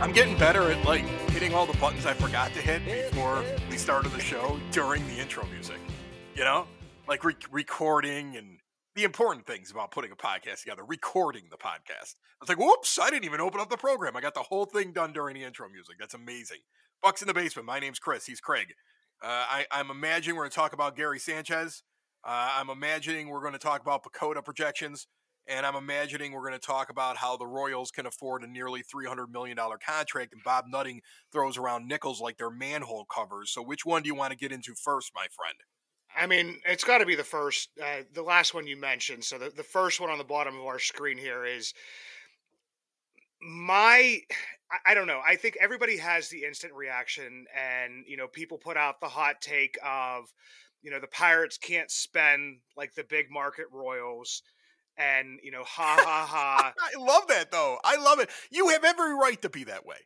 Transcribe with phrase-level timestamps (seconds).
[0.00, 3.76] I'm getting better at like hitting all the buttons I forgot to hit before we
[3.76, 5.78] started the show during the intro music.
[6.36, 6.68] You know,
[7.08, 8.60] like re- recording and
[8.94, 12.14] the important things about putting a podcast together, recording the podcast.
[12.14, 14.16] I was like, whoops, I didn't even open up the program.
[14.16, 15.96] I got the whole thing done during the intro music.
[15.98, 16.58] That's amazing.
[17.04, 17.66] Bucs in the basement.
[17.66, 18.24] My name's Chris.
[18.24, 18.74] He's Craig.
[19.20, 21.82] Uh, I, I'm imagining we're going to talk about Gary Sanchez.
[22.24, 25.08] Uh, I'm imagining we're going to talk about PECOTA projections.
[25.48, 28.82] And I'm imagining we're going to talk about how the Royals can afford a nearly
[28.82, 31.00] $300 million contract and Bob Nutting
[31.32, 33.50] throws around nickels like they're manhole covers.
[33.50, 35.56] So, which one do you want to get into first, my friend?
[36.16, 39.24] I mean, it's got to be the first, uh, the last one you mentioned.
[39.24, 41.72] So the, the first one on the bottom of our screen here is
[43.40, 44.20] my.
[44.70, 45.22] I- I don't know.
[45.26, 49.40] I think everybody has the instant reaction, and you know, people put out the hot
[49.40, 50.26] take of,
[50.82, 54.42] you know, the Pirates can't spend like the big market Royals,
[54.98, 56.74] and you know, ha ha ha.
[56.78, 57.78] I love that, though.
[57.84, 58.30] I love it.
[58.50, 59.96] You have every right to be that way.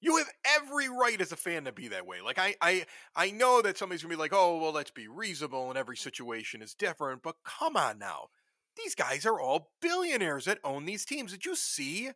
[0.00, 2.20] You have every right as a fan to be that way.
[2.22, 5.70] Like I, I, I know that somebody's gonna be like, "Oh, well, let's be reasonable,
[5.70, 8.28] and every situation is different." But come on now,
[8.76, 11.32] these guys are all billionaires that own these teams.
[11.32, 12.10] Did you see?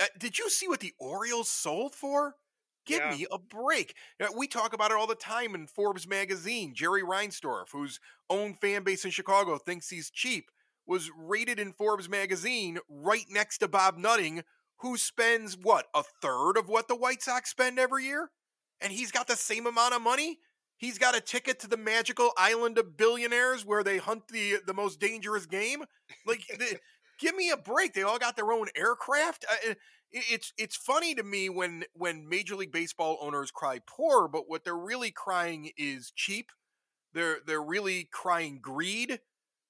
[0.00, 2.36] uh, Did you see what the Orioles sold for?
[2.86, 3.06] Give Yeah.
[3.06, 3.94] me a break.
[4.36, 6.74] We talk about it all the time in Forbes magazine.
[6.74, 10.50] Jerry Reinsdorf, whose own fan base in Chicago thinks he's cheap,
[10.88, 14.42] was rated in Forbes magazine right next to Bob Nutting,
[14.78, 18.30] who spends what, a third of what the White Sox spend every year?
[18.80, 20.38] And he's got the same amount of money?
[20.78, 24.74] He's got a ticket to the magical island of billionaires where they hunt the the
[24.74, 25.84] most dangerous game.
[26.26, 26.78] Like, the,
[27.20, 27.94] give me a break.
[27.94, 29.44] They all got their own aircraft.
[29.50, 29.76] I- I-
[30.10, 34.64] it's it's funny to me when when Major League Baseball owners cry poor, but what
[34.64, 36.50] they're really crying is cheap.
[37.12, 39.20] They're they're really crying greed.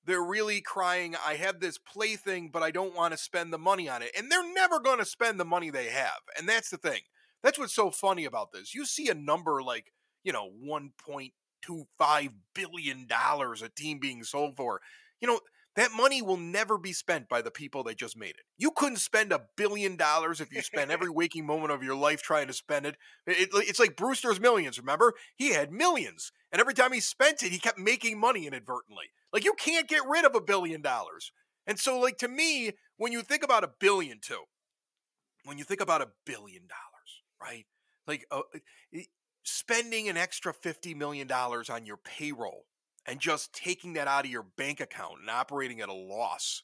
[0.08, 3.90] They're really crying, I have this plaything, but I don't want to spend the money
[3.90, 4.10] on it.
[4.16, 6.22] And they're never going to spend the money they have.
[6.38, 7.02] And that's the thing.
[7.42, 8.74] That's what's so funny about this.
[8.74, 9.92] You see a number like,
[10.24, 14.80] you know, $1.25 billion a team being sold for.
[15.20, 15.40] You know,
[15.78, 18.44] that money will never be spent by the people that just made it.
[18.58, 22.20] You couldn't spend a billion dollars if you spent every waking moment of your life
[22.20, 22.96] trying to spend it.
[23.26, 25.14] It- It's like Brewster's Millions, remember?
[25.36, 26.32] He had millions.
[26.50, 29.06] And every time he spent it, he kept making money inadvertently.
[29.32, 31.30] Like, you can't get rid of a billion dollars.
[31.66, 34.44] And so, like, to me, when you think about a billion, too,
[35.44, 37.66] when you think about a billion dollars, right?
[38.06, 38.42] Like, uh,
[39.44, 42.64] spending an extra $50 million on your payroll
[43.06, 46.62] and just taking that out of your bank account and operating at a loss,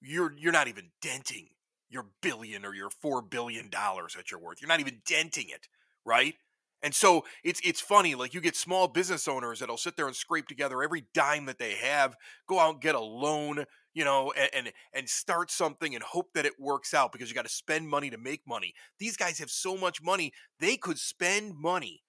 [0.00, 1.48] you're you're not even denting
[1.88, 4.60] your billion or your four billion dollars that you're worth.
[4.60, 5.68] You're not even denting it,
[6.04, 6.34] right?
[6.82, 10.16] And so it's it's funny, like you get small business owners that'll sit there and
[10.16, 12.16] scrape together every dime that they have,
[12.48, 16.32] go out and get a loan, you know, and and, and start something and hope
[16.34, 18.74] that it works out because you got to spend money to make money.
[18.98, 22.02] These guys have so much money, they could spend money,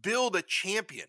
[0.00, 1.08] build a champion,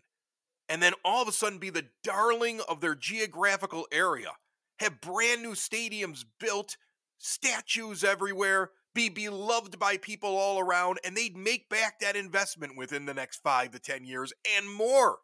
[0.71, 4.31] and then all of a sudden be the darling of their geographical area.
[4.79, 6.77] Have brand new stadiums built,
[7.17, 13.05] statues everywhere, be beloved by people all around, and they'd make back that investment within
[13.05, 15.17] the next five to 10 years and more.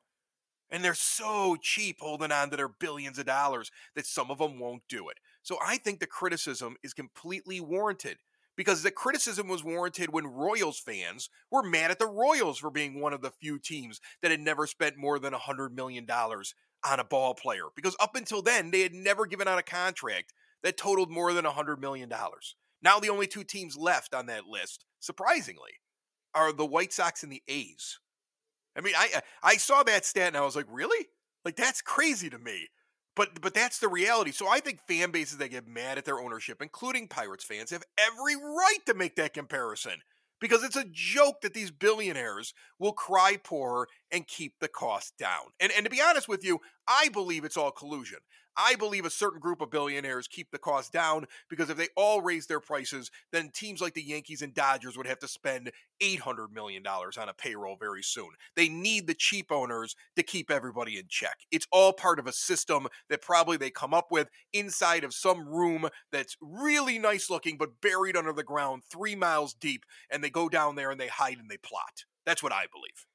[0.69, 4.59] And they're so cheap holding on to their billions of dollars that some of them
[4.59, 5.17] won't do it.
[5.43, 8.17] So I think the criticism is completely warranted
[8.57, 12.99] because the criticism was warranted when Royals fans were mad at the Royals for being
[12.99, 17.03] one of the few teams that had never spent more than $100 million on a
[17.03, 17.65] ball player.
[17.75, 20.33] Because up until then, they had never given out a contract
[20.63, 22.11] that totaled more than $100 million.
[22.81, 25.79] Now, the only two teams left on that list, surprisingly,
[26.33, 27.99] are the White Sox and the A's.
[28.75, 31.07] I mean, I I saw that stat and I was like, really?
[31.43, 32.67] Like that's crazy to me.
[33.17, 34.31] But but that's the reality.
[34.31, 37.83] So I think fan bases that get mad at their ownership, including Pirates fans, have
[37.97, 40.03] every right to make that comparison
[40.39, 45.51] because it's a joke that these billionaires will cry poor and keep the cost down.
[45.59, 48.19] And and to be honest with you, I believe it's all collusion.
[48.57, 52.21] I believe a certain group of billionaires keep the cost down because if they all
[52.21, 56.51] raise their prices, then teams like the Yankees and Dodgers would have to spend $800
[56.51, 58.29] million on a payroll very soon.
[58.55, 61.37] They need the cheap owners to keep everybody in check.
[61.51, 65.47] It's all part of a system that probably they come up with inside of some
[65.47, 69.85] room that's really nice looking, but buried under the ground three miles deep.
[70.11, 72.05] And they go down there and they hide and they plot.
[72.25, 73.05] That's what I believe.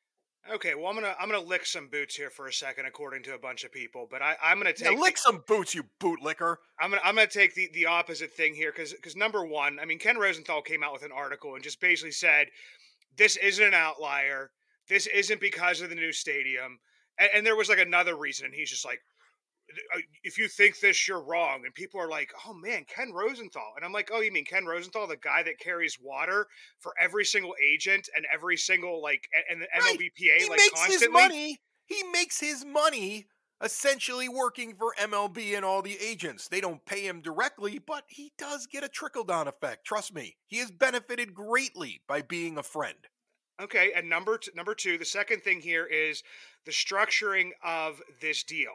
[0.52, 3.34] Okay, well I'm gonna I'm gonna lick some boots here for a second, according to
[3.34, 4.08] a bunch of people.
[4.10, 6.56] But I I'm gonna take yeah, lick the, some boots, you bootlicker.
[6.80, 9.84] I'm gonna I'm gonna take the the opposite thing here because because number one, I
[9.84, 12.48] mean Ken Rosenthal came out with an article and just basically said
[13.16, 14.50] this isn't an outlier.
[14.88, 16.78] This isn't because of the new stadium.
[17.18, 19.00] And, and there was like another reason, and he's just like,
[19.94, 21.62] Uh, if you think this, you're wrong.
[21.64, 23.72] And people are like, oh man, Ken Rosenthal.
[23.76, 26.46] And I'm like, oh, you mean Ken Rosenthal, the guy that carries water
[26.78, 29.98] for every single agent and every single like and the Right.
[29.98, 31.06] MLBPA He like makes constantly.
[31.06, 31.58] his money.
[31.86, 33.26] He makes his money
[33.62, 36.48] essentially working for MLB and all the agents.
[36.48, 39.84] They don't pay him directly, but he does get a trickle down effect.
[39.84, 42.96] Trust me, he has benefited greatly by being a friend.
[43.62, 46.24] Okay, and number t- number two, the second thing here is
[46.64, 48.72] the structuring of this deal.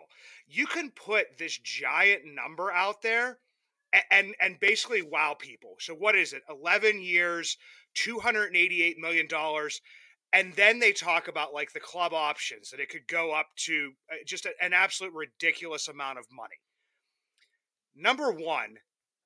[0.48, 3.40] You can put this giant number out there
[3.94, 5.76] a- and and basically wow people.
[5.80, 6.44] So what is it?
[6.50, 7.58] 11 years,
[7.96, 9.82] 288 million dollars.
[10.32, 13.94] And then they talk about like the club options that it could go up to
[14.12, 16.62] uh, just a- an absolute ridiculous amount of money.
[17.96, 18.78] Number 1,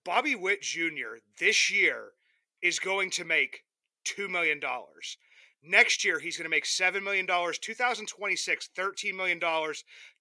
[0.06, 1.18] Bobby Witt Jr.
[1.40, 2.14] this year
[2.62, 3.64] is going to make
[4.06, 5.18] 2 million dollars.
[5.64, 7.28] Next year, he's going to make $7 million.
[7.28, 9.40] 2026, $13 million.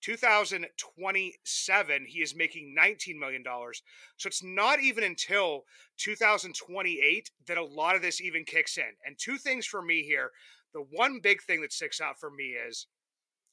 [0.02, 3.42] 2027, he is making $19 million.
[4.16, 5.64] So it's not even until
[5.96, 8.84] 2028 that a lot of this even kicks in.
[9.06, 10.30] And two things for me here.
[10.74, 12.86] The one big thing that sticks out for me is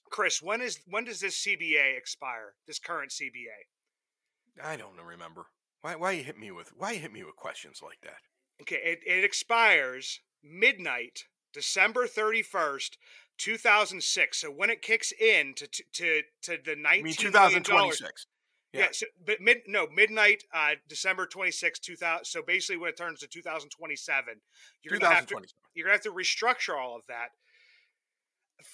[0.10, 2.54] Chris, when is when does this CBA expire?
[2.68, 4.64] This current CBA?
[4.64, 5.48] I don't remember.
[5.82, 8.20] Why why you hit me with why you hit me with questions like that?
[8.62, 12.98] Okay, it, it expires midnight, December 31st,
[13.38, 14.42] 2006.
[14.42, 18.26] So when it kicks in to to to, to the 19 I mean 2026.
[18.74, 18.80] Yeah.
[18.80, 18.88] Yeah.
[18.92, 22.26] so, but mid no midnight, uh, December 26, 2000.
[22.26, 24.36] So basically, when it turns to 2027,
[24.84, 25.54] you're gonna have to 2027.
[25.74, 27.30] you're gonna have to restructure all of that.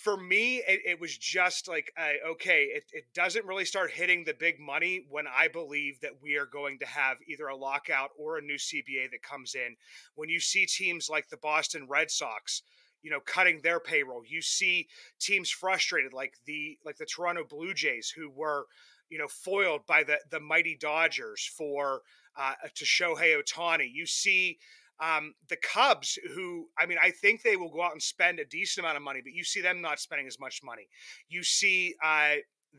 [0.02, 4.24] For me, it, it was just like, uh, okay, it, it doesn't really start hitting
[4.24, 8.10] the big money when I believe that we are going to have either a lockout
[8.18, 9.76] or a new CBA that comes in.
[10.16, 12.64] When you see teams like the Boston Red Sox,
[13.02, 14.88] you know, cutting their payroll, you see
[15.20, 18.66] teams frustrated like the like the Toronto Blue Jays who were,
[19.10, 22.02] you know, foiled by the the mighty Dodgers for
[22.38, 23.90] uh, to Shohei Ohtani.
[23.94, 24.58] You see
[25.02, 28.46] um, the Cubs, who I mean, I think they will go out and spend a
[28.46, 30.88] decent amount of money, but you see them not spending as much money.
[31.30, 32.36] You see uh,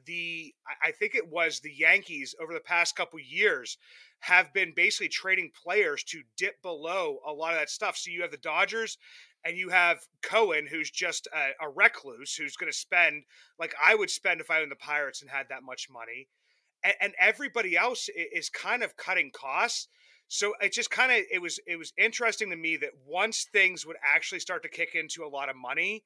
[0.06, 3.78] the, I- think it was the Yankees over the past couple years
[4.20, 7.96] have been basically trading players to dip below a lot of that stuff.
[7.96, 8.98] So you have the Dodgers.
[9.46, 13.24] And you have Cohen, who's just a, a recluse, who's going to spend
[13.58, 16.28] like I would spend if I owned the Pirates and had that much money.
[16.82, 19.88] And, and everybody else is kind of cutting costs.
[20.28, 23.86] So it just kind of it was it was interesting to me that once things
[23.86, 26.04] would actually start to kick into a lot of money,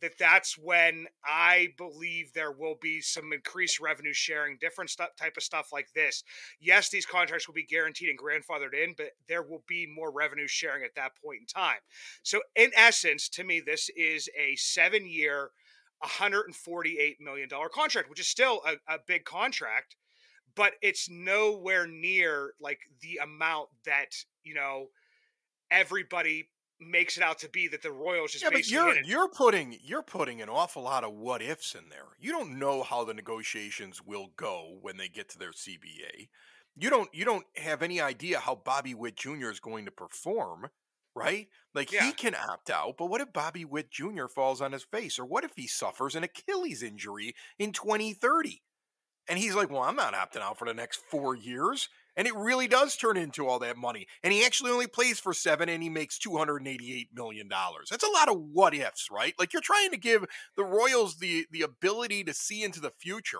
[0.00, 5.36] that that's when I believe there will be some increased revenue sharing, different stuff type
[5.36, 6.22] of stuff like this.
[6.60, 10.46] Yes, these contracts will be guaranteed and grandfathered in, but there will be more revenue
[10.48, 11.80] sharing at that point in time.
[12.22, 15.50] So in essence, to me, this is a seven year,
[16.04, 19.96] $148 million contract, which is still a, a big contract
[20.58, 24.08] but it's nowhere near like the amount that
[24.44, 24.88] you know
[25.70, 26.50] everybody
[26.80, 29.06] makes it out to be that the Royals just Yeah, but you're it.
[29.06, 32.08] you're putting you're putting an awful lot of what ifs in there.
[32.18, 36.28] You don't know how the negotiations will go when they get to their CBA.
[36.76, 39.50] You don't you don't have any idea how Bobby Witt Jr.
[39.50, 40.68] is going to perform,
[41.16, 41.48] right?
[41.74, 42.04] Like Yeah.
[42.04, 44.26] he can opt out, but what if Bobby Witt Jr.
[44.32, 48.62] falls on his face, or what if he suffers an Achilles injury in 2030?
[49.28, 52.34] And he's like, "Well, I'm not opting out for the next four years." And it
[52.34, 54.08] really does turn into all that money.
[54.24, 57.48] And he actually only plays for seven and he makes $288 million.
[57.48, 59.34] That's a lot of what ifs, right?
[59.38, 60.24] Like you're trying to give
[60.56, 63.38] the Royals the, the ability to see into the future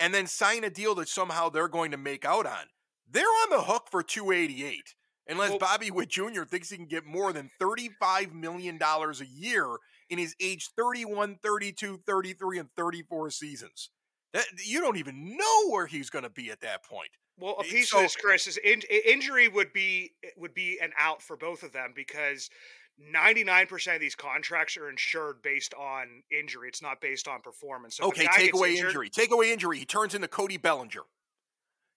[0.00, 2.66] and then sign a deal that somehow they're going to make out on.
[3.08, 4.96] They're on the hook for 288
[5.28, 6.42] unless Well- Bobby Witt Jr.
[6.42, 9.76] thinks he can get more than $35 million a year
[10.10, 13.90] in his age 31, 32, 33, and 34 seasons.
[14.32, 17.10] That, you don't even know where he's going to be at that point.
[17.38, 20.92] Well, a piece so- of this, Chris, is in, injury would be would be an
[20.98, 22.48] out for both of them because
[22.98, 26.68] ninety nine percent of these contracts are insured based on injury.
[26.68, 27.96] It's not based on performance.
[27.96, 29.10] So okay, take away injured- injury.
[29.10, 29.78] Take away injury.
[29.78, 31.02] He turns into Cody Bellinger.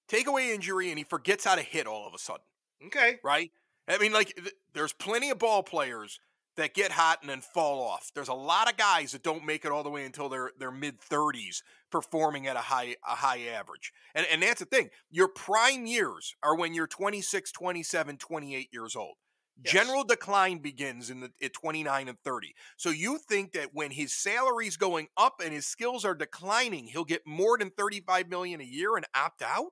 [0.07, 2.45] Take away injury, and he forgets how to hit all of a sudden.
[2.87, 3.51] Okay, right?
[3.87, 6.19] I mean, like, th- there's plenty of ball players
[6.57, 8.11] that get hot and then fall off.
[8.13, 10.71] There's a lot of guys that don't make it all the way until their their
[10.71, 13.91] mid 30s performing at a high a high average.
[14.13, 14.89] And and that's the thing.
[15.09, 19.15] Your prime years are when you're 26, 27, 28 years old.
[19.63, 19.73] Yes.
[19.73, 22.53] General decline begins in the at 29 and 30.
[22.77, 27.05] So you think that when his salary's going up and his skills are declining, he'll
[27.05, 29.71] get more than 35 million a year and opt out?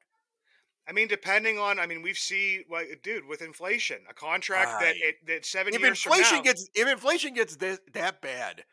[0.87, 4.95] I mean, depending on, I mean, we've seen, like, dude, with inflation, a contract that
[4.95, 4.99] Aye.
[5.01, 8.63] it, that seven if years from inflation now, gets if inflation gets this, that bad,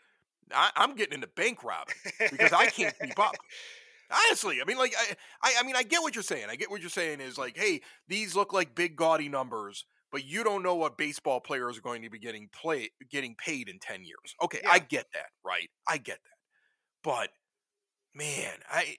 [0.53, 3.35] I, I'm getting into bank robbing because I can't keep up.
[4.29, 6.47] Honestly, I mean, like, I, I, I mean, I get what you're saying.
[6.51, 10.25] I get what you're saying is like, hey, these look like big gaudy numbers, but
[10.25, 13.79] you don't know what baseball players are going to be getting play getting paid in
[13.79, 14.35] ten years.
[14.43, 15.71] Okay, I get that, right?
[15.89, 16.39] I get that,
[17.05, 17.29] but
[18.15, 18.97] man, I.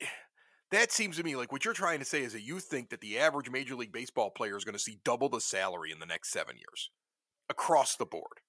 [0.71, 3.01] That seems to me like what you're trying to say is that you think that
[3.01, 6.05] the average Major League Baseball player is going to see double the salary in the
[6.05, 6.89] next seven years
[7.49, 8.39] across the board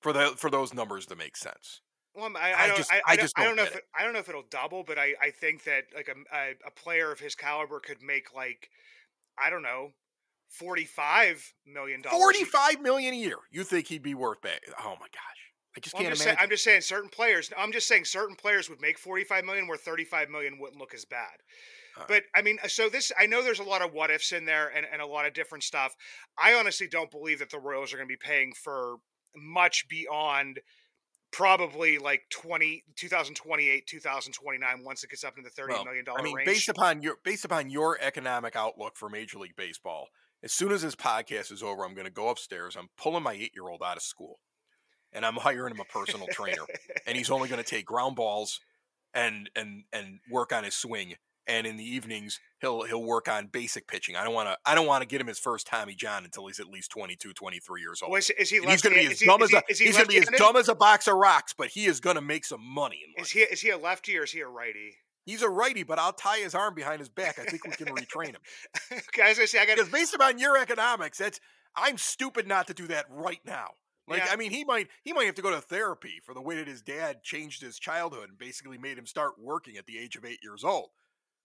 [0.00, 1.80] for the for those numbers to make sense.
[2.14, 3.82] Well, I, I, I don't, just- I, I just don't, I don't know if it,
[3.98, 6.70] I don't know if it'll double, but I, I think that like a, a a
[6.70, 8.70] player of his caliber could make like
[9.38, 9.90] I don't know
[10.48, 12.18] forty five million dollars.
[12.20, 13.38] Forty-five million a year.
[13.50, 14.60] You think he'd be worth that?
[14.78, 15.43] Oh my gosh,
[15.76, 16.44] I just Well, I'm can't just, saying, imagine.
[16.44, 17.50] I'm just saying certain players.
[17.56, 21.04] I'm just saying certain players would make 45 million, where 35 million wouldn't look as
[21.04, 21.42] bad.
[21.96, 24.44] All But I mean, so this I know there's a lot of what ifs in
[24.44, 25.94] there and, and a lot of different stuff.
[26.36, 28.96] I honestly don't believe that the Royals are going to be paying for
[29.36, 30.60] much beyond
[31.32, 36.20] probably like 20 2028 2029 once it gets up into the thirty Well, million dollar
[36.20, 40.06] I mean, range based upon your based upon your economic outlook for Major League Baseball,
[40.42, 42.76] as soon as this podcast is over, I'm going to go upstairs.
[42.76, 44.38] I'm pulling my eight-year-old out of school,
[45.14, 46.62] and I'm hiring him a personal trainer,
[47.06, 48.60] and he's only going to take ground balls
[49.14, 51.14] and and and work on his swing.
[51.46, 54.16] And in the evenings, he'll he'll work on basic pitching.
[54.16, 56.46] I don't want to I don't want to get him his first Tommy John until
[56.46, 58.10] he's at least 22, 23 years old.
[58.12, 59.74] Well, is, is he he's going to be as is he- dumb as a, he-
[59.74, 62.00] he he's going to be as dumb as a box of rocks, but he is
[62.00, 63.26] going to make some money in life.
[63.26, 64.96] Is he is he a lefty or is he a righty?
[65.26, 67.38] He's a righty, but I'll tie his arm behind his back.
[67.38, 68.40] I think we can retrain him.
[69.22, 71.40] as I say, I got Because based upon your economics, that's
[71.76, 73.68] I'm stupid not to do that right now.
[74.06, 74.32] Like, Yeah.
[74.32, 76.68] I mean, he might he might have to go to therapy for the way that
[76.68, 80.24] his dad changed his childhood and basically made him start working at the age of
[80.24, 80.90] eight years old.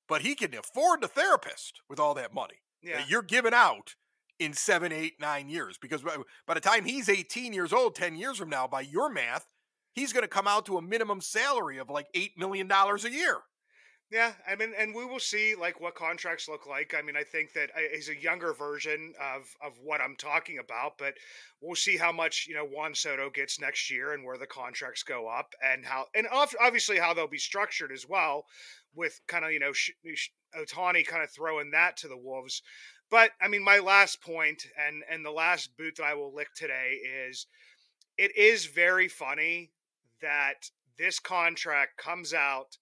[0.07, 2.97] But he can afford the therapist with all that money yeah.
[2.97, 3.95] that you're giving out
[4.39, 5.77] in seven, eight, nine years.
[5.77, 9.09] Because by, by the time he's 18 years old, 10 years from now, by your
[9.09, 9.47] math,
[9.93, 13.37] he's going to come out to a minimum salary of like $8 million a year.
[14.11, 16.95] Yeah, I mean, and we will see like what contracts look like.
[16.97, 20.57] I mean, I think that uh, he's a younger version of of what I'm talking
[20.57, 21.13] about, but
[21.61, 25.03] we'll see how much you know Juan Soto gets next year and where the contracts
[25.03, 28.45] go up and how and obviously how they'll be structured as well,
[28.95, 29.73] with kind of you know
[30.57, 32.63] Ohtani kind of throwing that to the wolves.
[33.11, 36.49] But I mean, my last point and and the last boot that I will lick
[36.55, 36.97] today
[37.29, 37.45] is,
[38.17, 39.69] it is very funny
[40.19, 42.77] that this contract comes out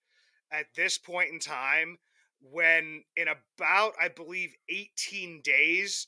[0.51, 1.97] at this point in time
[2.41, 6.07] when in about i believe 18 days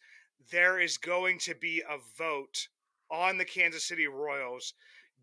[0.52, 2.68] there is going to be a vote
[3.12, 4.74] on the kansas city royals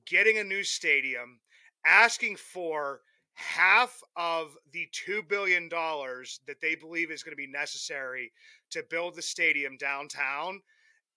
[0.07, 1.41] getting a new stadium
[1.85, 3.01] asking for
[3.35, 8.33] half of the $2 billion that they believe is going to be necessary
[8.71, 10.61] to build the stadium downtown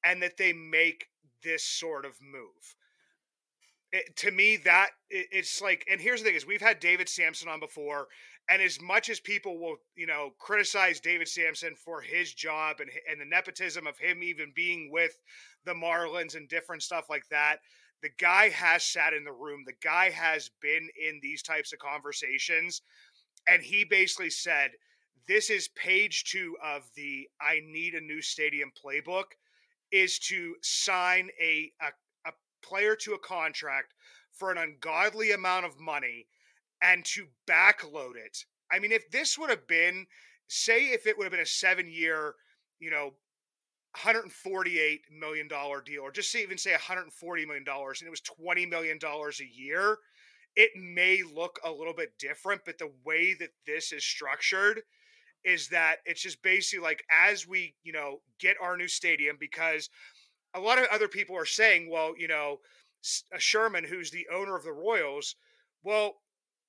[0.04, 1.08] and that they make
[1.44, 2.76] this sort of move
[3.92, 7.10] it, to me that it, it's like and here's the thing is we've had david
[7.10, 8.08] samson on before
[8.50, 12.90] and as much as people will you know criticize david samson for his job and
[13.10, 15.20] and the nepotism of him even being with
[15.66, 17.58] the marlins and different stuff like that
[18.02, 21.80] the guy has sat in the room the guy has been in these types of
[21.80, 22.82] conversations
[23.48, 24.72] and he basically said
[25.28, 29.26] this is page two of the i need a new stadium playbook
[29.92, 31.90] is to sign a, a
[32.62, 33.94] player to a contract
[34.32, 36.28] for an ungodly amount of money
[36.82, 38.46] and to backload it.
[38.72, 40.06] I mean, if this would have been,
[40.48, 42.36] say, if it would have been a seven year,
[42.80, 43.14] you know,
[43.98, 49.00] $148 million deal, or just say, even say $140 million, and it was $20 million
[49.04, 49.98] a year,
[50.56, 52.62] it may look a little bit different.
[52.66, 54.82] But the way that this is structured
[55.44, 59.90] is that it's just basically like as we, you know, get our new stadium, because
[60.54, 62.60] a lot of other people are saying, well, you know,
[63.34, 65.36] uh, Sherman, who's the owner of the Royals,
[65.84, 66.16] well,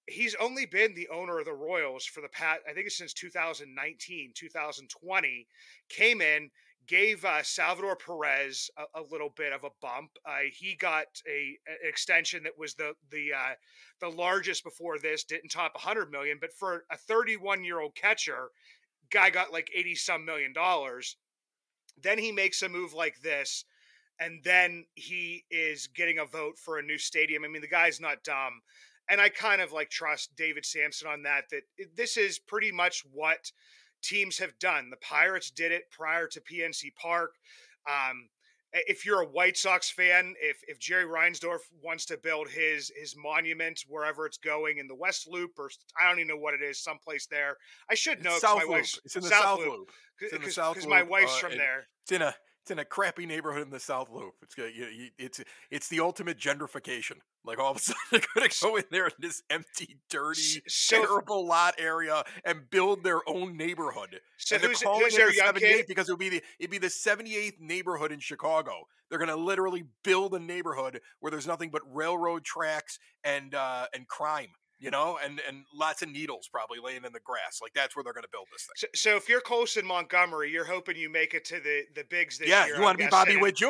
[0.07, 3.13] he's only been the owner of the Royals for the past, I think it's since
[3.15, 5.47] 2019, 2020.
[5.89, 6.51] Came in,
[6.87, 10.11] gave uh, Salvador Perez a, a, little bit of a bump.
[10.25, 13.55] Uh, he got a an extension that was the the uh,
[14.01, 15.25] the largest before this.
[15.25, 18.51] Didn't top 100 million, but for a 31 year old catcher,
[19.11, 21.17] guy got like 80 some million dollars.
[22.03, 23.65] Then he makes a move like this,
[24.21, 27.45] and then he is getting a vote for a new stadium.
[27.45, 28.61] I mean, the guy's not dumb
[29.11, 31.45] and I kind of like trust David Samson on that.
[31.51, 31.63] That
[31.97, 33.51] this is pretty much what
[34.03, 34.89] teams have done.
[34.89, 37.35] The Pirates did it prior to PNC Park.
[37.89, 38.29] Um,
[38.73, 43.17] if you're a White Sox fan, if if Jerry Reinsdorf wants to build his his
[43.17, 46.63] monument wherever it's going in the West Loop or I don't even know what it
[46.63, 47.57] is, someplace there.
[47.91, 48.33] I should know.
[48.33, 48.71] It's South my Loop.
[48.71, 49.69] Wife's, It's in the South, Loop.
[49.71, 49.91] Loop.
[50.21, 51.89] It's in the South Because my wife's uh, from there.
[52.05, 54.35] It's in a it's in a crappy neighborhood in the South Loop.
[54.43, 54.55] It's
[55.19, 55.41] it's
[55.71, 57.17] it's the ultimate gentrification.
[57.45, 60.63] Like all of a sudden they're going to go in there in this empty, dirty,
[60.69, 64.21] So, terrible lot area and build their own neighborhood.
[64.37, 65.87] so and they're who's, calling who's it the 78th kid?
[65.89, 68.73] because it would be the it'd be the 78th neighborhood in Chicago.
[69.09, 73.87] They're going to literally build a neighborhood where there's nothing but railroad tracks and uh,
[73.95, 74.51] and crime,
[74.81, 77.61] you know, and and lots of needles probably laying in the grass.
[77.63, 78.75] Like that's where they're going to build this thing.
[78.77, 79.43] So, so if you're
[79.77, 82.77] in Montgomery, you're hoping you make it to the the bigs this yeah, year.
[82.77, 83.69] you want to be Bobby Witt Jr.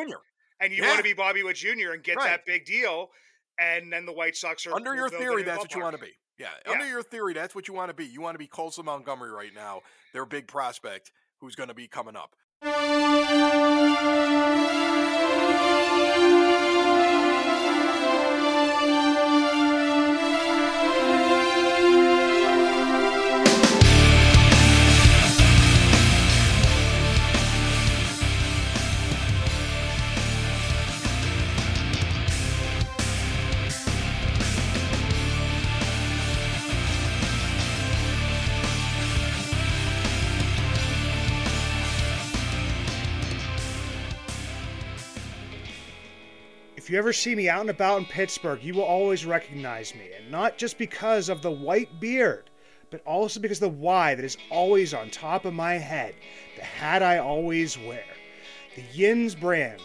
[0.61, 0.89] and you Yeah.
[0.89, 1.93] want to be Bobby Witt Jr.
[1.93, 2.29] and get Right.
[2.29, 3.11] that big deal,
[3.59, 6.13] and then the White Sox are Under your theory, that's what you want to be.
[6.39, 6.73] Yeah, Yeah.
[6.73, 8.07] under your theory, that's what you want to be.
[8.07, 9.83] You want to be Colson Montgomery right now,
[10.15, 12.35] their big prospect who's going to be coming up.
[46.91, 50.29] You ever see me out and about in Pittsburgh, you will always recognize me, and
[50.29, 52.51] not just because of the white beard,
[52.91, 56.17] but also because of the Y that is always on top of my head,
[56.57, 58.03] the hat I always wear.
[58.75, 59.81] The Yinzz brand,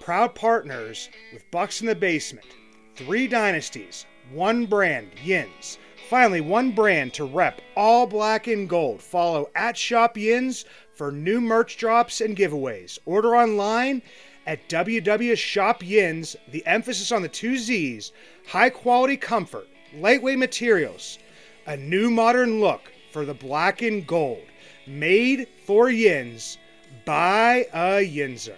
[0.00, 2.48] proud partners with Bucs in the Basement.
[2.96, 5.78] Three dynasties, one brand, Yinzz.
[6.10, 9.00] Finally, one brand to rep all black and gold.
[9.00, 12.98] Follow at Shop Yinzz for new merch drops and giveaways.
[13.06, 14.02] Order online
[14.46, 16.36] at www.shopyinzz.
[16.50, 18.12] The emphasis on the two Z's
[18.46, 21.18] high quality comfort, lightweight materials,
[21.66, 24.44] a new modern look for the black and gold.
[24.86, 26.58] Made for Yins
[27.04, 28.56] by a Yinzer.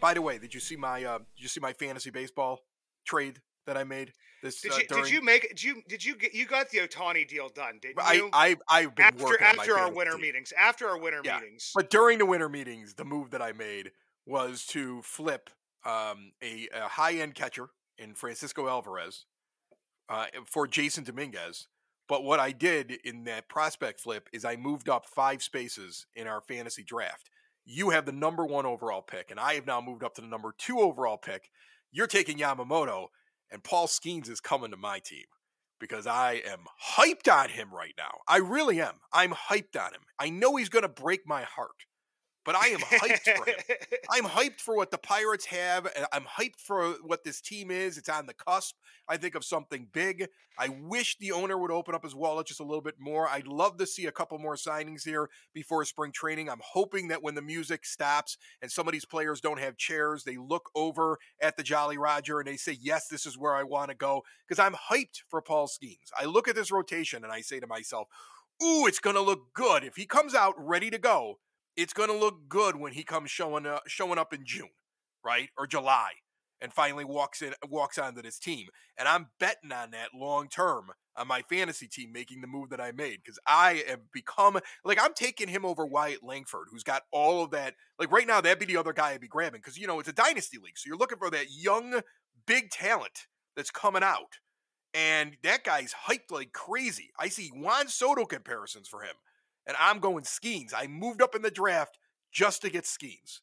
[0.00, 2.60] By the way, did you see my uh, did you see my fantasy baseball
[3.04, 4.60] trade that I made this?
[4.60, 6.78] Did uh, you during, did you make did you did you get you got the
[6.78, 7.78] Ohtani deal done?
[7.80, 8.30] Didn't I you?
[8.32, 10.22] I I've been after working on my after our winter team.
[10.22, 11.70] meetings, after our winter Yeah, meetings.
[11.74, 13.92] But during the winter meetings, the move that I made
[14.30, 15.50] was to flip
[15.84, 19.26] um, a, a high end catcher in Francisco Alvarez
[20.08, 21.66] uh, for Jasson Dominguez.
[22.08, 26.26] But what I did in that prospect flip is I moved up five spaces in
[26.26, 27.30] our fantasy draft.
[27.64, 30.26] You have the number one overall pick, and I have now moved up to the
[30.26, 31.50] number two overall pick.
[31.92, 33.08] You're taking Yamamoto,
[33.50, 35.26] and Paul Skenes is coming to my team
[35.78, 36.64] because I am
[36.96, 38.18] hyped on him right now.
[38.28, 38.94] I really am.
[39.12, 40.02] I'm hyped on him.
[40.18, 41.86] I know he's going to break my heart,
[42.44, 43.56] but I am hyped for him.
[44.10, 45.86] I'm hyped for what the Pirates have.
[45.94, 47.98] and I'm hyped for what this team is.
[47.98, 48.76] It's on the cusp,
[49.08, 50.28] I think, of something big.
[50.58, 53.28] I wish the owner would open up his wallet just a little bit more.
[53.28, 56.48] I'd love to see a couple more signings here before spring training.
[56.48, 60.24] I'm hoping that when the music stops and some of these players don't have chairs,
[60.24, 63.62] they look over at the Jolly Roger and they say, Yes, this is where I
[63.62, 64.22] want to go.
[64.46, 66.10] Because I'm hyped for Paul Skenes.
[66.18, 68.08] I look at this rotation and I say to myself,
[68.62, 69.84] Ooh, it's going to look good.
[69.84, 71.38] If he comes out ready to go,
[71.76, 74.70] it's going to look good when he comes showing up, showing up in June,
[75.24, 76.10] right or July,
[76.60, 78.68] and finally walks in walks onto this team.
[78.98, 82.80] And I'm betting on that long term on my fantasy team making the move that
[82.80, 87.02] I made because I have become like I'm taking him over Wyatt Langford, who's got
[87.12, 87.74] all of that.
[87.98, 90.08] Like right now, that'd be the other guy I'd be grabbing because you know it's
[90.08, 92.00] a dynasty league, so you're looking for that young
[92.46, 94.38] big talent that's coming out.
[94.92, 97.10] And that guy's hyped like crazy.
[97.18, 99.14] I see Juan Soto comparisons for him
[99.66, 100.72] and I'm going Skenes.
[100.76, 101.98] I moved up in the draft
[102.32, 103.40] just to get Skenes.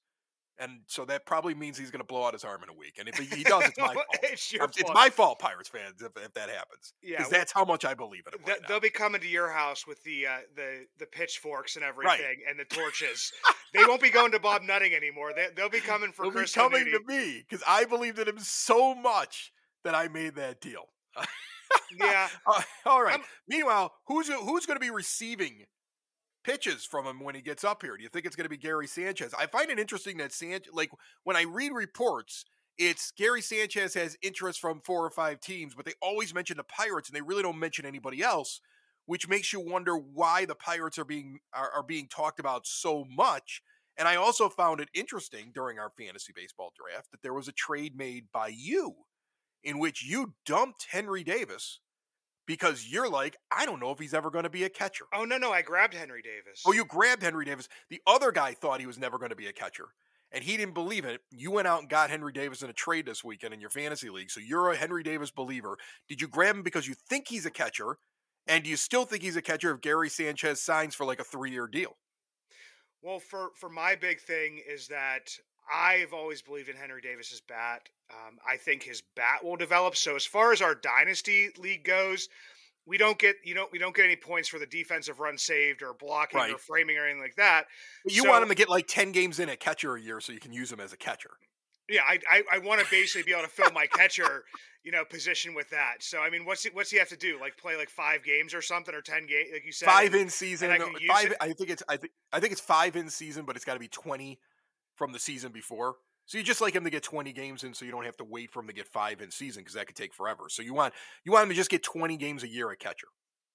[0.59, 2.95] And so that probably means he's going to blow out his arm in a week.
[2.97, 4.05] And if he, does, it's my fault.
[4.23, 6.93] it's your It's my fault, Pirates fans, if, if that happens.
[7.03, 8.43] Yeah, Because well, that's how much I believe in him.
[8.43, 11.85] Th- Right they'll be coming to your house with the uh, the the pitchforks and
[11.85, 12.19] Right.
[12.19, 13.31] everything and the torches.
[13.75, 15.31] they won't be going to Bob Nutting anymore.
[15.35, 18.39] They, they'll be coming for They'll be coming to me because I believed in him
[18.39, 19.51] so much
[19.83, 20.85] that I made that deal.
[21.97, 22.27] Yeah.
[22.45, 23.19] Uh, all right.
[23.47, 25.65] Meanwhile, who's who's going to be receiving
[26.47, 27.97] pitches from him when he gets up here?
[27.97, 29.33] Do you think it's going to be Gary Sanchez?
[29.37, 30.89] I find it interesting that Sanchez, like
[31.25, 32.45] when I read reports,
[32.77, 36.63] it's Gary Sanchez has interest from four or five teams, but they always mention the
[36.63, 38.61] Pirates and they really don't mention anybody else,
[39.05, 43.03] which makes you wonder why the Pirates are being are, are being talked about so
[43.09, 43.61] much.
[43.97, 47.53] And I also found it interesting during our fantasy baseball draft that there was a
[47.53, 48.93] trade made by you
[49.63, 51.81] in which you dumped Henry Davis
[52.47, 55.05] because you're like, I don't know if he's ever going to be a catcher.
[55.13, 56.63] Oh no, no, I grabbed Henry Davis.
[56.65, 57.67] Oh, you grabbed Henry Davis.
[57.89, 59.89] The other guy thought he was never going to be a catcher,
[60.31, 61.21] and he didn't believe it.
[61.29, 64.09] You went out and got Henry Davis in a trade this weekend in your fantasy
[64.09, 65.77] league, so you're a Henry Davis believer.
[66.07, 67.97] Did you grab him because you think he's a catcher,
[68.47, 71.25] and do you still think he's a catcher if Gary Sanchez signs for like a
[71.25, 71.97] three-year deal?
[73.01, 75.29] Well, for for my big thing is that
[75.73, 77.89] I've always believed in Henry Davis's bat.
[78.11, 79.95] Um, I think his bat will develop.
[79.95, 82.29] So as far as our dynasty league goes,
[82.85, 85.81] we don't get you know we don't get any points for the defensive run saved
[85.83, 87.65] or blocking or framing or anything like that.
[88.05, 90.21] But you So- want him to get like ten games in at catcher a year
[90.21, 91.31] so you can use him as a catcher.
[91.89, 94.43] Yeah, I I, I want to basically be able to fill my catcher,
[94.83, 95.95] you know, position with that.
[96.01, 97.39] So I mean, what's he, what's he have to do?
[97.39, 99.85] Like play like five games or something or ten games, like you said.
[99.85, 100.71] five in season.
[100.71, 101.33] I no, Five.
[101.39, 101.83] I think it's.
[101.87, 102.11] I think.
[102.33, 104.39] I think it's five in season, but it's got to be twenty
[104.97, 105.95] from the season before.
[106.25, 108.25] So you just like him to get twenty games in, so you don't have to
[108.25, 110.45] wait for him to get five in season because that could take forever.
[110.49, 113.07] So you want you want him to just get twenty games a year at catcher,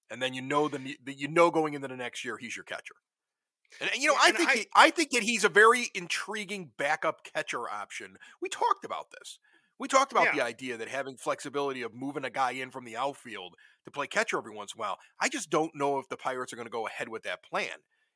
[0.09, 2.65] and then you know the that you know going into the next year he's your
[2.65, 2.95] catcher.
[3.81, 5.89] And, and, you know, Yeah, I think I- he, I think that he's a very
[5.93, 8.17] intriguing backup catcher option.
[8.41, 9.39] We talked about this.
[9.79, 12.95] We talked about the idea that having flexibility of moving a guy in from the
[12.95, 14.97] outfield to play catcher every once in a while.
[15.19, 17.69] I just don't know if the Pirates are going to go ahead with that plan.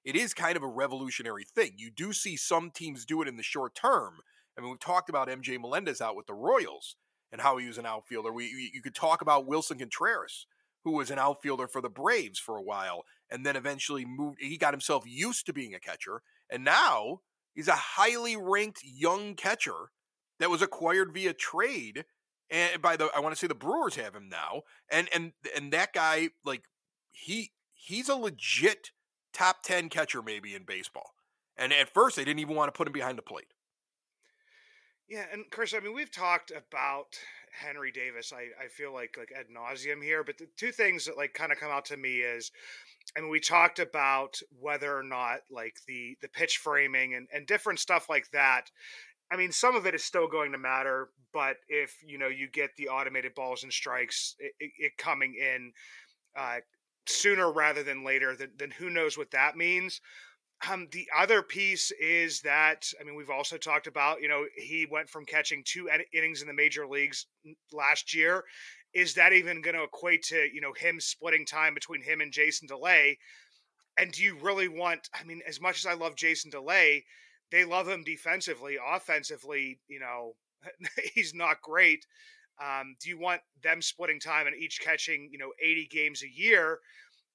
[0.08, 1.74] It is kind of a revolutionary thing.
[1.76, 4.20] You do see some teams do it in the short term.
[4.58, 6.96] I mean, we've talked about MJ Melendez out with the Royals
[7.30, 8.32] and how he was an outfielder.
[8.32, 10.48] We you- could talk about Wilson Contreras,
[10.86, 14.40] who was an outfielder for the Braves for a while, and then eventually moved.
[14.40, 17.20] He got himself used to being a catcher, and now
[17.54, 19.92] he's a highly ranked young catcher
[20.40, 22.06] that was acquired via trade.
[22.50, 25.74] And by the, I want to say the Brewers have him now, and and and
[25.74, 26.64] that guy, like
[27.12, 28.92] he he's a legit
[29.38, 31.12] top ten catcher maybe in baseball.
[31.58, 33.54] And at first, they didn't even want to put him behind the plate.
[35.10, 37.18] Yeah, and Chris, I mean, we've talked about
[37.52, 38.34] Henry Davis.
[38.34, 41.52] I, I feel like like ad nauseum here, but the two things that like kind
[41.52, 42.52] of come out to me is,
[43.16, 47.48] I mean, we talked about whether or not like the the pitch framing and and
[47.48, 48.70] different stuff like that.
[49.32, 52.50] I mean, some of it is still going to matter, but if you know you
[52.50, 55.72] get the automated balls and strikes, it, it, it coming in
[56.38, 56.58] uh,
[57.10, 60.02] sooner rather than later, then, then who knows what that means.
[60.68, 64.88] Um, the other piece is that I mean we've also talked about you know he
[64.90, 67.28] went from catching two in- innings in the major leagues
[67.72, 68.44] last year.
[68.94, 72.32] Is that even going to equate to you know him splitting time between him and
[72.32, 73.20] Jason Delay?
[74.00, 75.10] And do you really want?
[75.14, 77.06] I mean, as much as I love Jason Delay,
[77.52, 78.78] they love him defensively.
[78.84, 80.34] Offensively, you know,
[81.14, 82.06] he's not great.
[82.64, 86.30] Um, do you want them splitting time and each catching you know 80 games a
[86.30, 86.80] year,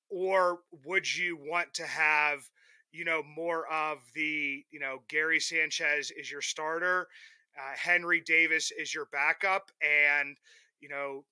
[0.09, 2.41] or would you want to have
[2.93, 7.09] you know, more of the, you know, Gary Sanchez is your starter,
[7.59, 10.37] uh, Henry Davis is your backup, and,
[10.81, 11.25] you know,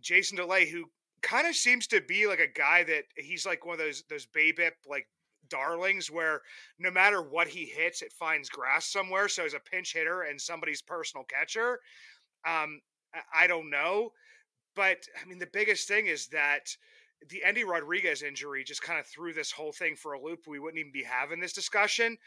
[0.00, 0.84] Jason Delay, who
[1.22, 4.26] kind of seems to be like a guy that he's like one of those, those
[4.26, 5.08] BABIP like
[5.48, 6.42] darlings where
[6.78, 9.26] no matter what he hits, it finds grass somewhere.
[9.28, 11.80] So he's a pinch hitter and somebody's personal catcher,
[12.46, 12.80] um,
[13.32, 14.12] I- don't know.
[14.74, 16.76] But I mean, the biggest thing is that
[17.28, 20.46] the Endy Rodriguez injury just kind of threw this whole thing for a loop.
[20.46, 22.18] We wouldn't even be having this discussion.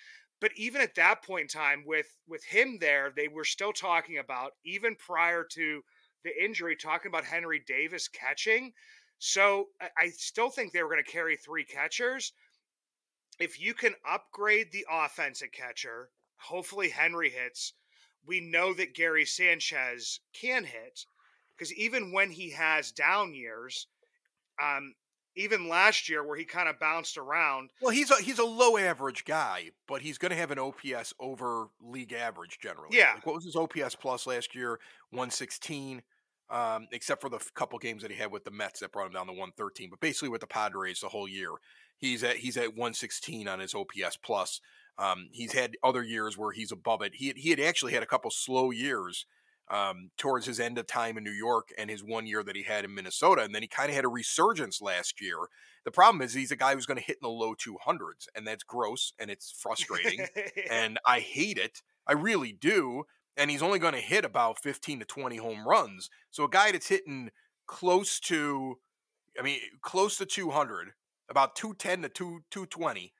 [0.41, 4.17] But even at that point in time, with with him there, they were still talking
[4.17, 5.83] about even prior to
[6.23, 8.73] the injury, talking about Henry Davis catching.
[9.19, 12.33] So I, I still think they were going to carry three catchers.
[13.39, 17.73] If you can upgrade the offense at catcher, hopefully Henry hits.
[18.25, 21.05] We know that Gary Sanchez can hit
[21.57, 23.87] because even when he has down years,
[24.61, 24.93] um,
[25.35, 28.77] even last year where he kind of bounced around, Well, he's a he's a low
[28.77, 32.97] average guy, but he's going to have an OPS over league average generally.
[32.97, 33.13] Yeah.
[33.15, 34.79] Like, what was his OPS plus last year?
[35.11, 36.03] One sixteen.
[36.51, 39.13] Um, except for the couple games that he had with the Mets that brought him
[39.13, 39.89] down to one thirteen.
[39.91, 41.51] But basically with the Padres the whole year,
[41.97, 44.59] he's at he's at one sixteen on his OPS plus.
[44.99, 47.15] Um, he's had other years where he's above it.
[47.15, 49.25] He had, he had actually had a couple slow years
[49.69, 52.63] um, towards his end of time in New York and his one year that he
[52.63, 55.37] had in Minnesota, and then he kind of had a resurgence last year.
[55.85, 58.45] The problem is he's a guy who's going to hit in the low 200s, and
[58.45, 60.25] that's gross and it's frustrating,
[60.69, 61.81] and I hate it.
[62.07, 63.03] I really do.
[63.37, 66.09] And he's only going to hit about 15 to 20 home runs.
[66.29, 67.29] So a guy that's hitting
[67.67, 68.79] close to,
[69.39, 70.89] I mean, close to 200,
[71.29, 73.13] about 210 to 2, 220,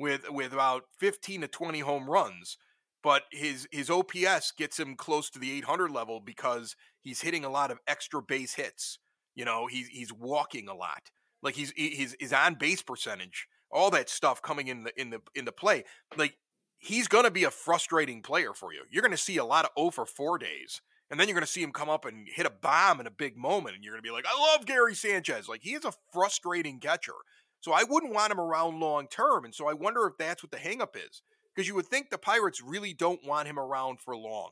[0.00, 2.56] with with about 15 to 20 home runs.
[3.02, 7.50] But his his OPS gets him close to the 800 level because he's hitting a
[7.50, 8.98] lot of extra base hits.
[9.34, 11.10] You know, he's he's walking a lot.
[11.42, 15.20] Like he's he's his on base percentage, all that stuff coming in the in the
[15.34, 15.84] in the play.
[16.16, 16.34] Like
[16.78, 18.82] he's going to be a frustrating player for you.
[18.90, 20.80] You're going to see a lot of 0 for 4 days.
[21.10, 23.10] And then you're going to see him come up and hit a bomb in a
[23.10, 23.74] big moment.
[23.74, 25.48] And you're going to be like, I love Gary Sanchez.
[25.48, 27.12] Like, he is a frustrating catcher.
[27.60, 29.44] So I wouldn't want him around long term.
[29.44, 31.22] And so I wonder if that's what the hangup is.
[31.54, 34.50] Because you would think the Pirates really don't want him around for long,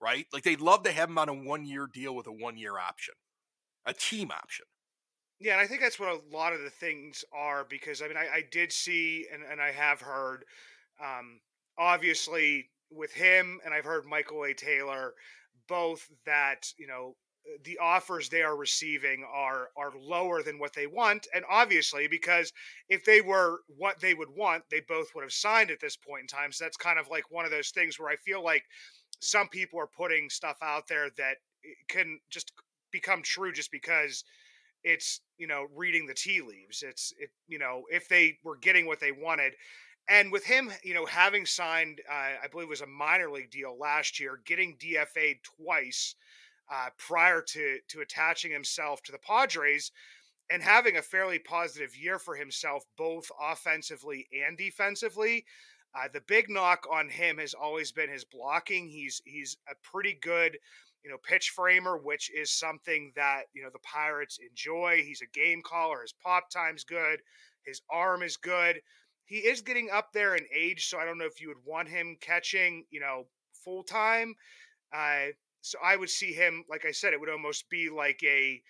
[0.00, 0.26] right?
[0.32, 2.78] Like, they'd love to have him on a one year deal with a one year
[2.78, 3.14] option,
[3.84, 4.64] a team option.
[5.38, 8.16] Yeah, and I think that's what a lot of the things are because I mean
[8.16, 10.44] I, I did see and, and I have heard
[11.02, 11.40] um,
[11.78, 14.54] obviously with him and I've heard Michael A.
[14.54, 15.12] Taylor
[15.68, 17.16] both that, you know,
[17.64, 21.26] the offers they are receiving are are lower than what they want.
[21.34, 22.52] And obviously because
[22.88, 26.22] if they were what they would want they both would have signed at this point
[26.22, 26.52] in time.
[26.52, 28.64] So that's kind of like one of those things where i feel like
[29.20, 31.36] some people are putting stuff out there that
[31.88, 32.52] can just
[32.92, 34.24] become true just because
[34.84, 36.82] it's you know reading the tea leaves.
[36.82, 39.54] It's it you know if they were getting what they wanted.
[40.08, 43.50] And with him, you know, having signed, uh, I believe it was a minor league
[43.50, 46.14] deal last year, getting DFA'd twice
[46.72, 49.92] uh, prior to to attaching himself to the Padres,
[50.50, 55.44] and having a fairly positive year for himself, both offensively and defensively.
[55.94, 58.88] Uh, the big knock on him has always been his blocking.
[58.88, 60.58] He's he's a pretty good,
[61.02, 65.02] you know, pitch framer, which is something that you know the Pirates enjoy.
[65.04, 66.02] He's a game caller.
[66.02, 67.20] His pop time's good.
[67.64, 68.80] His arm is good
[69.26, 71.88] he is getting up there in age, so I don't know if you would want
[71.88, 74.34] him catching, you know, full time.
[74.92, 75.26] Uh,
[75.66, 78.62] so I would see him, like I said, it would almost be like a,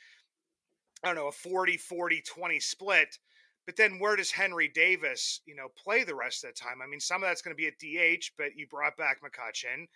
[1.04, 3.18] I don't know, a 40, 40, 20 split.
[3.66, 6.80] But then where does Henry Davis, you know, play the rest of the time?
[6.82, 9.88] I mean, some of that's going to be at DH, but you brought back McCutchen.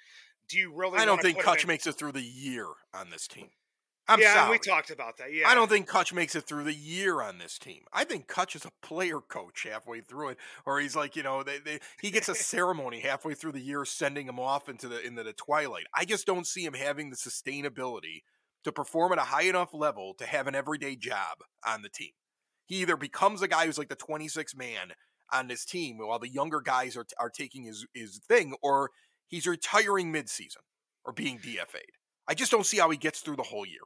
[0.48, 0.98] Do you really?
[0.98, 3.48] I don't think Kutch makes it through the year on this team.
[4.08, 4.50] I'm yeah, sorry.
[4.50, 5.32] we talked about that.
[5.32, 7.82] Yeah, I don't think Kutch makes it through the year on this team.
[7.92, 11.42] I think Kutch is a player coach halfway through it, or he's like, you know,
[11.42, 15.04] they, they, he gets a ceremony halfway through the year, sending him off into the
[15.06, 15.84] into the twilight.
[15.94, 18.22] I just don't see him having the sustainability
[18.64, 22.10] to perform at a high enough level to have an everyday job on the team.
[22.66, 24.92] He either becomes a guy who's like the 26 man
[25.32, 28.90] on this team while the younger guys are are taking his his thing, or
[29.28, 30.64] he's retiring midseason
[31.04, 31.99] or being DFA'd.
[32.30, 33.80] I just don't see how he gets through the whole year.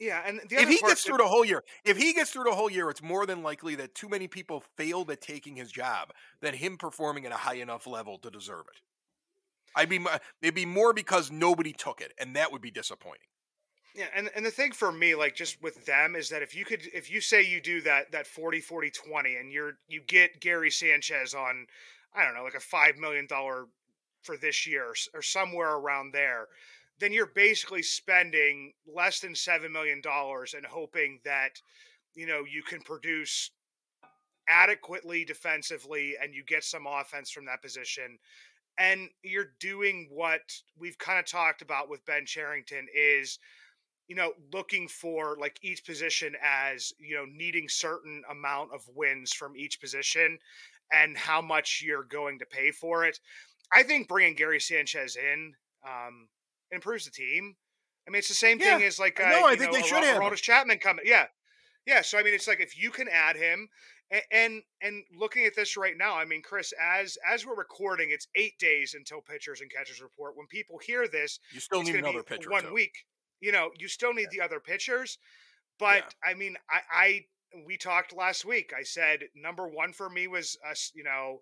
[0.00, 2.70] Yeah, and if he gets through the whole year, if he gets through the whole
[2.70, 6.54] year, it's more than likely that too many people failed at taking his job than
[6.54, 8.80] him performing at a high enough level to deserve it.
[9.76, 10.04] I'd be
[10.42, 13.28] it'd be more because nobody took it, and that would be disappointing.
[13.94, 16.64] Yeah, and, and the thing for me, like just with them, is that if you
[16.64, 20.40] could if you say you do that that 40 40 20 and you're you get
[20.40, 21.66] Gary Sanchez on,
[22.14, 23.66] I don't know, like a five million dollar
[24.22, 26.48] for this year or somewhere around there
[27.00, 31.60] then you're basically spending less than seven million dollars and hoping that
[32.14, 33.50] you know you can produce
[34.48, 38.18] adequately defensively and you get some offense from that position.
[38.78, 40.40] And you're doing what
[40.78, 43.38] we've kind of talked about with Ben Cherington is
[44.08, 49.32] you know looking for like each position as you know needing certain amount of wins
[49.32, 50.38] from each position
[50.92, 53.20] and how much you're going to pay for it.
[53.72, 55.52] I think bringing gary sanchez in
[55.86, 56.28] um,
[56.70, 57.56] improves the team.
[58.06, 58.78] I mean, it's the same yeah.
[58.78, 61.04] thing as like uh, no, I think know, they should have Aroldis Chapman coming.
[61.06, 61.26] Yeah,
[61.86, 62.00] yeah.
[62.02, 63.68] So I mean, it's like if you can add him,
[64.10, 68.08] and, and and looking at this right now, I mean, Chris, as as we're recording,
[68.10, 70.36] it's eight days until pitchers and catchers report.
[70.36, 72.50] When people hear this, you still need another pitcher.
[72.50, 72.72] One too.
[72.72, 72.92] week,
[73.40, 74.38] you know, you still need yeah.
[74.38, 75.18] the other pitchers.
[75.78, 76.30] But yeah.
[76.30, 77.24] I mean, I, I
[77.66, 78.72] we talked last week.
[78.76, 81.40] I said number one for me was us, you know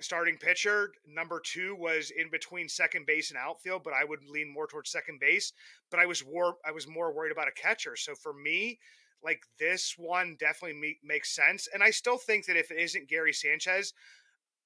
[0.00, 0.92] starting pitcher.
[1.06, 4.90] Number two was in between second base and outfield, but I would lean more towards
[4.90, 5.52] second base.
[5.90, 7.96] But I was war- I was more worried about a catcher.
[7.96, 8.78] So for me,
[9.22, 11.68] like this one definitely me- makes sense.
[11.72, 13.94] And I still think that if it isn't Gary Sanchez,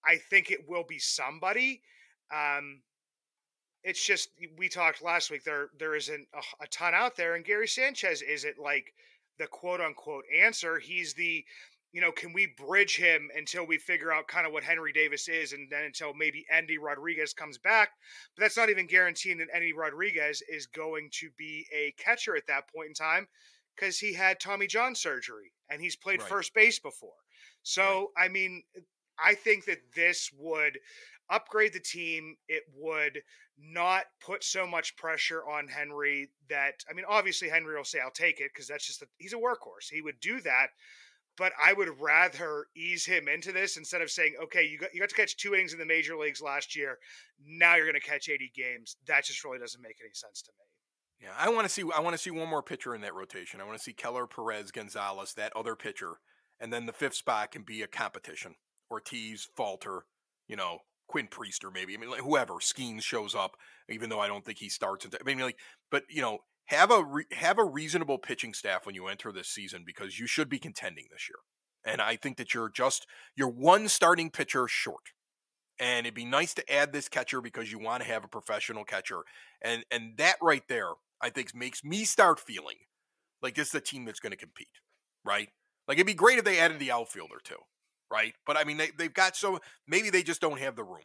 [0.05, 1.83] I think it will be somebody.
[2.35, 2.83] Um,
[3.83, 5.45] it's just we talked last week.
[5.45, 8.93] There there isn't a, a ton out there, and Gary Sanchez isn't like
[9.39, 10.79] the quote unquote answer.
[10.79, 11.45] He's the
[11.93, 15.29] you know, can we bridge him until we figure out kind of what Henry Davis
[15.29, 17.91] is, and then until maybe Endy Rodriguez comes back?
[18.37, 22.47] But that's not even guaranteeing that Endy Rodriguez is going to be a catcher at
[22.47, 23.27] that point in time
[23.75, 26.29] because he had Tommy John surgery and he's played right.
[26.29, 27.11] first base before.
[27.63, 28.27] So, right.
[28.27, 28.63] I mean,
[29.23, 30.79] I think that this would
[31.29, 32.37] upgrade the team.
[32.49, 33.23] It would
[33.59, 38.11] not put so much pressure on Henry that I mean, obviously Henry will say, "I'll
[38.11, 39.91] take it" because that's just a, he's a workhorse.
[39.91, 40.69] He would do that,
[41.41, 45.01] but I would rather ease him into this instead of saying, "Okay, you got you
[45.01, 46.99] got to catch two innings in the major leagues last year.
[47.43, 50.53] Now you're going to catch 80 games." That just really doesn't make any sense to
[50.53, 51.27] me.
[51.27, 51.83] Yeah, I want to see.
[51.97, 53.59] I want to see one more pitcher in that rotation.
[53.59, 56.21] I want to see Keller, Perez, Gonzales, that other pitcher,
[56.61, 58.57] and then the fifth spot can be a competition.
[58.91, 60.05] Ortiz, Falter,
[60.47, 61.95] you know, Quinn Priester, maybe.
[61.95, 63.57] I mean, like, whoever Skenes shows up,
[63.89, 65.07] even though I don't think he starts.
[65.07, 65.59] Into, I mean, like,
[65.91, 69.49] but you know, have a re- have a reasonable pitching staff when you enter this
[69.49, 71.39] season because you should be contending this year.
[71.85, 73.07] And I think that you're just
[73.37, 75.11] you're one starting pitcher short.
[75.81, 78.85] And it'd be nice to add this catcher because you want to have a professional
[78.85, 79.23] catcher.
[79.61, 82.77] And and that right there, I think makes me start feeling
[83.43, 84.79] like this is a team that's going to compete,
[85.25, 85.49] right?
[85.89, 87.57] Like it'd be great if they added the outfielder too,
[88.13, 88.35] right?
[88.47, 91.03] But I mean, they, they've got so maybe they just don't have the room.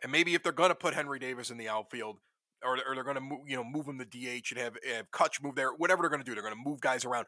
[0.00, 2.18] And maybe if they're going to put Henry Davis in the outfield,
[2.64, 5.10] or, or they're going to move, you know, move him to DH and have, have
[5.10, 7.26] Kutch move there, whatever they're going to do, they're going to move guys around.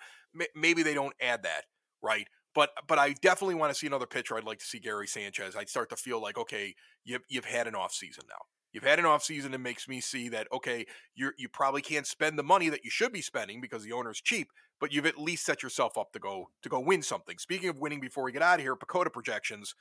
[0.55, 1.64] Maybe they don't add that,
[2.03, 2.27] right?
[2.55, 4.37] But but I definitely want to see another pitcher.
[4.37, 5.55] I'd like to see Gary Sanchez.
[5.55, 8.40] I'd start to feel like okay, you've you've had an off season now.
[8.73, 12.07] You've had an off season that makes me see that okay, you you probably can't
[12.07, 14.49] spend the money that you should be spending because the owner's cheap,
[14.81, 17.38] but you've at least set yourself up to go to go win something.
[17.38, 19.75] Speaking of winning, before we get out of here, PECOTA projections.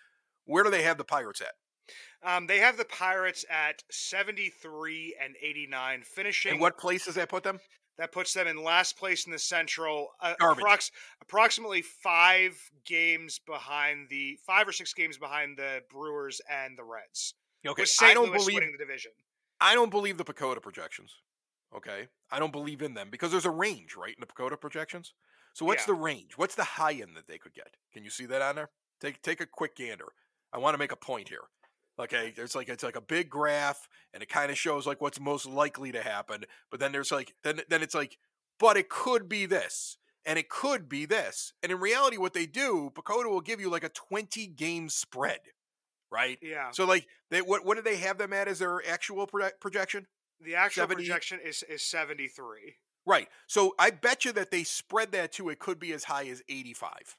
[0.45, 1.53] Where do they have the Pirates at?
[2.23, 6.51] Um, they have the Pirates at 73 and 89, finishing.
[6.53, 7.59] And what place does that put them?
[7.97, 14.07] That puts them in last place in the Central, uh, approx- approximately five games behind
[14.09, 17.33] the five or six games behind the Brewers and the Reds.
[17.67, 19.11] Okay, I don't Louis believe the division.
[19.59, 21.13] I don't believe the PECOTA projections.
[21.75, 25.13] Okay, I don't believe in them because there's a range, right, in the PECOTA projections.
[25.53, 25.93] So what's yeah.
[25.93, 26.37] the range?
[26.37, 27.75] What's the high end that they could get?
[27.93, 28.69] Can you see that on there?
[29.01, 30.07] Take take a quick gander.
[30.53, 31.43] I want to make a point here.
[31.99, 35.19] Okay, there's like it's like a big graph, and it kind of shows like what's
[35.19, 36.45] most likely to happen.
[36.71, 38.17] But then there's like then then it's like,
[38.57, 41.53] but it could be this, and it could be this.
[41.61, 45.39] And in reality, what they do, PECOTA will give you like a 20 game spread,
[46.09, 46.37] right?
[46.41, 46.71] Yeah.
[46.71, 50.07] So like they what what do they have them at as their actual pro- projection?
[50.39, 51.03] The actual 70?
[51.03, 52.75] projection is is 73.
[53.05, 53.27] Right.
[53.47, 55.49] So I bet you that they spread that too.
[55.49, 57.17] It could be as high as 85.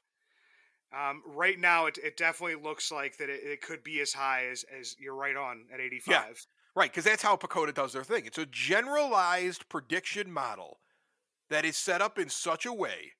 [0.93, 4.47] Um, right now, it, it definitely looks like that it, it, could be as high
[4.51, 6.11] as, as you're right on at 85.
[6.11, 6.23] Yeah,
[6.75, 8.25] right, because that's how PECOTA does their thing.
[8.25, 10.79] It's a generalized prediction model
[11.49, 13.13] that is set up in such a way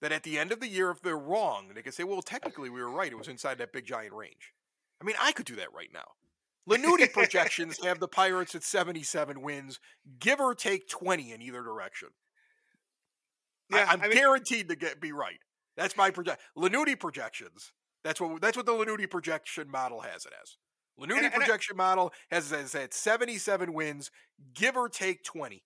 [0.00, 2.70] that at the end of the year, if they're wrong, they can say, well, technically
[2.70, 3.12] we were right.
[3.12, 4.52] It was inside that big giant range.
[5.00, 6.06] I mean, I could do that right now.
[6.68, 9.80] Lanuti projections have the Pirates at 77 wins,
[10.20, 12.08] give or take 20 in either direction.
[13.70, 15.38] Yeah, I, am guaranteed to get be right.
[15.76, 16.40] That's my project.
[16.56, 17.72] Lanuti projections.
[18.04, 20.56] That's what that's what the Lanuti projection model has it as.
[21.00, 24.10] Lanuti and, projection I, model has it at 77 wins,
[24.54, 25.62] give or take 20.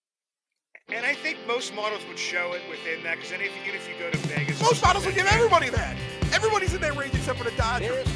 [0.88, 3.88] And I think most models would show it within that because then if, even if
[3.88, 5.96] you go to Vegas, most models would give everybody that.
[6.32, 8.06] Everybody's in that range except for the Dodgers.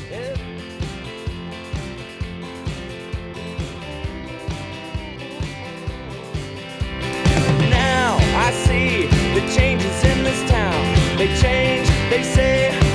[7.70, 10.89] Now I see the changes in this town.
[11.20, 12.89] They change, they say.